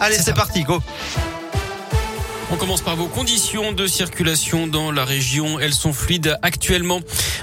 [0.00, 0.80] Allez, c'est parti, go.
[2.50, 5.60] On commence par vos conditions de circulation dans la région.
[5.60, 7.00] Elles sont fluides actuellement.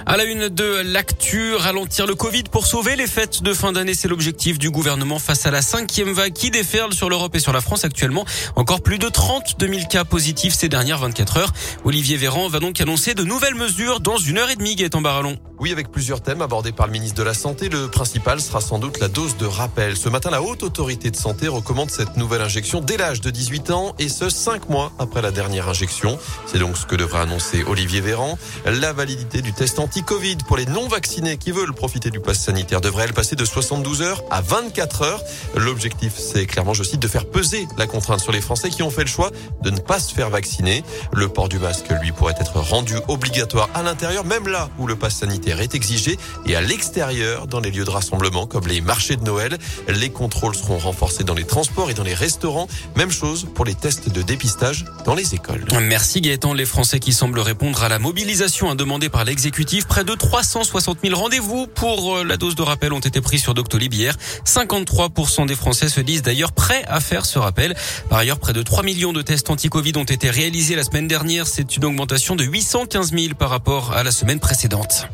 [0.07, 3.93] À la une de l'actu, ralentir le Covid pour sauver les fêtes de fin d'année,
[3.93, 7.53] c'est l'objectif du gouvernement face à la cinquième vague qui déferle sur l'Europe et sur
[7.53, 8.25] la France actuellement.
[8.55, 11.53] Encore plus de 32 000 cas positifs ces dernières 24 heures.
[11.83, 15.37] Olivier Véran va donc annoncer de nouvelles mesures dans une heure et demie, Gaëtan Barallon.
[15.57, 17.69] Oui, avec plusieurs thèmes abordés par le ministre de la Santé.
[17.69, 19.95] Le principal sera sans doute la dose de rappel.
[19.95, 23.71] Ce matin, la Haute Autorité de Santé recommande cette nouvelle injection dès l'âge de 18
[23.71, 26.19] ans et ce 5 mois après la dernière injection.
[26.45, 28.37] C'est donc ce que devrait annoncer Olivier Véran.
[28.65, 33.05] La validité du test anti-Covid pour les non-vaccinés qui veulent profiter du pass sanitaire devrait
[33.05, 35.23] elle passer de 72 heures à 24 heures.
[35.55, 38.91] L'objectif, c'est clairement, je cite, de faire peser la contrainte sur les Français qui ont
[38.91, 40.83] fait le choix de ne pas se faire vacciner.
[41.13, 44.97] Le port du masque, lui, pourrait être rendu obligatoire à l'intérieur, même là où le
[44.97, 49.15] pass sanitaire est exigé, et à l'extérieur, dans les lieux de rassemblement comme les marchés
[49.15, 49.57] de Noël.
[49.87, 52.67] Les contrôles seront renforcés dans les transports et dans les restaurants.
[52.95, 55.65] Même chose pour les tests de dépistage dans les écoles.
[55.81, 56.53] Merci Gaëtan.
[56.53, 59.85] Les Français qui semblent répondre à la mobilisation demandée par l'exécutif.
[59.87, 63.53] Près de 360 000 rendez-vous pour euh, la dose de rappel ont été pris sur
[63.53, 64.15] Doctolib hier.
[64.45, 67.75] 53% des Français se disent d'ailleurs prêts à faire ce rappel.
[68.09, 71.47] Par ailleurs, près de 3 millions de tests anti-Covid ont été réalisés la semaine dernière.
[71.47, 75.07] C'est une augmentation de 815 000 par rapport à la semaine précédente.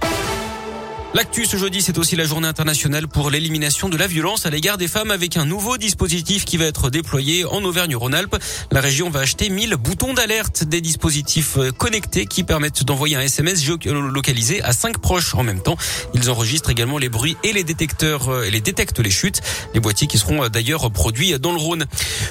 [1.14, 4.78] L'actu ce jeudi, c'est aussi la journée internationale pour l'élimination de la violence à l'égard
[4.78, 8.38] des femmes avec un nouveau dispositif qui va être déployé en Auvergne-Rhône-Alpes.
[8.72, 13.22] La région va acheter 1000 boutons d'alerte, des dispositifs euh, connectés qui permettent d'envoyer un
[13.22, 15.76] SMS localisé à 5 proches en même temps.
[16.14, 19.42] Ils enregistrent également les bruits et les détecteurs euh, les détectent les chutes.
[19.74, 21.88] Les boîtiers qui seront euh, d'ailleurs produits dans le Rhône.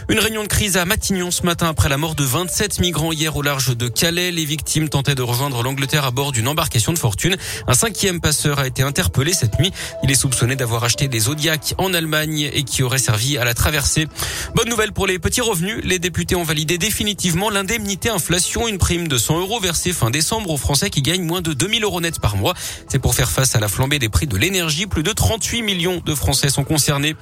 [0.09, 3.37] Une réunion de crise à Matignon ce matin après la mort de 27 migrants hier
[3.37, 4.31] au large de Calais.
[4.31, 7.37] Les victimes tentaient de rejoindre l'Angleterre à bord d'une embarcation de fortune.
[7.67, 9.73] Un cinquième passeur a été interpellé cette nuit.
[10.05, 13.53] Il est soupçonné d'avoir acheté des Zodiacs en Allemagne et qui auraient servi à la
[13.53, 14.07] traversée.
[14.55, 15.81] Bonne nouvelle pour les petits revenus.
[15.83, 20.51] Les députés ont validé définitivement l'indemnité inflation, une prime de 100 euros versée fin décembre
[20.51, 22.55] aux Français qui gagnent moins de 2000 euros net par mois.
[22.89, 24.87] C'est pour faire face à la flambée des prix de l'énergie.
[24.87, 27.17] Plus de 38 millions de Français sont concernés.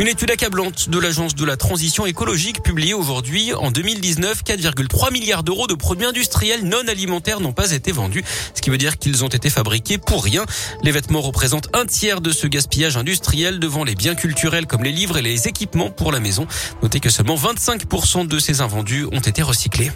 [0.00, 3.54] Une étude accablante de l'Agence de la transition écologique publiée aujourd'hui.
[3.54, 8.24] En 2019, 4,3 milliards d'euros de produits industriels non alimentaires n'ont pas été vendus,
[8.54, 10.44] ce qui veut dire qu'ils ont été fabriqués pour rien.
[10.82, 14.92] Les vêtements représentent un tiers de ce gaspillage industriel devant les biens culturels comme les
[14.92, 16.46] livres et les équipements pour la maison.
[16.82, 19.90] Notez que seulement 25% de ces invendus ont été recyclés.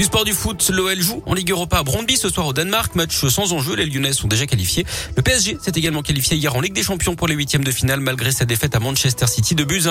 [0.00, 2.94] Du sport du foot, l'OL joue en Ligue Europa à Brondby ce soir au Danemark.
[2.94, 4.86] Match sans enjeu, les Lyonnais sont déjà qualifiés.
[5.14, 8.00] Le PSG s'est également qualifié hier en Ligue des Champions pour les huitièmes de finale
[8.00, 9.82] malgré sa défaite à Manchester City de buts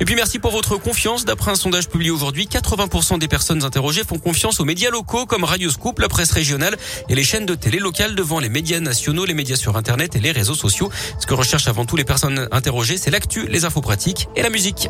[0.00, 1.24] Et puis merci pour votre confiance.
[1.24, 5.44] D'après un sondage publié aujourd'hui, 80% des personnes interrogées font confiance aux médias locaux comme
[5.44, 6.76] Radio Scoop, la presse régionale
[7.08, 10.20] et les chaînes de télé locales devant les médias nationaux, les médias sur Internet et
[10.20, 10.90] les réseaux sociaux.
[11.20, 14.50] Ce que recherchent avant tout les personnes interrogées, c'est l'actu, les infos pratiques et la
[14.50, 14.88] musique.